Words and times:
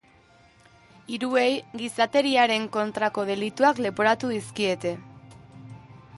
Hiruei 1.17 1.51
gizateriaren 1.81 2.65
kontrako 2.79 3.27
delituak 3.33 3.83
leporatu 3.89 4.33
dizkiete. 4.37 4.97